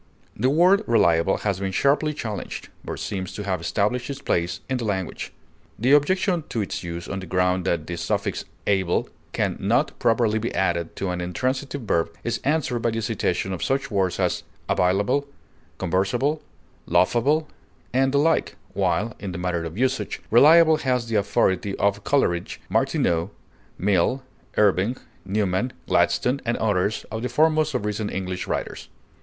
The 0.35 0.49
word 0.49 0.81
reliable 0.87 1.37
has 1.37 1.59
been 1.59 1.71
sharply 1.71 2.11
challenged, 2.15 2.69
but 2.83 2.97
seems 2.97 3.33
to 3.33 3.43
have 3.43 3.61
established 3.61 4.09
its 4.09 4.19
place 4.19 4.61
in 4.67 4.77
the 4.77 4.83
language. 4.83 5.31
The 5.77 5.91
objection 5.91 6.43
to 6.49 6.61
its 6.63 6.83
use 6.83 7.07
on 7.07 7.19
the 7.19 7.27
ground 7.27 7.65
that 7.65 7.85
the 7.85 7.97
suffix_ 7.97 8.43
able_ 8.87 9.09
can 9.31 9.57
not 9.59 9.99
properly 9.99 10.39
be 10.39 10.51
added 10.55 10.95
to 10.95 11.11
an 11.11 11.21
intransitive 11.21 11.81
verb 11.81 12.09
is 12.23 12.39
answered 12.43 12.79
by 12.79 12.89
the 12.89 12.99
citation 13.03 13.53
of 13.53 13.63
such 13.63 13.91
words 13.91 14.19
as 14.19 14.41
"available," 14.67 15.27
"conversable," 15.77 16.41
"laughable," 16.87 17.47
and 17.93 18.11
the 18.11 18.17
like, 18.17 18.55
while, 18.73 19.15
in 19.19 19.31
the 19.33 19.37
matter 19.37 19.63
of 19.65 19.77
usage, 19.77 20.19
reliable 20.31 20.77
has 20.77 21.09
the 21.09 21.15
authority 21.15 21.75
of 21.75 22.03
Coleridge, 22.03 22.59
Martineau, 22.69 23.29
Mill, 23.77 24.23
Irving, 24.57 24.97
Newman, 25.25 25.71
Gladstone, 25.87 26.41
and 26.43 26.57
others 26.57 27.05
of 27.11 27.21
the 27.21 27.29
foremost 27.29 27.75
of 27.75 27.85
recent 27.85 28.09
English 28.11 28.47
writers. 28.47 28.89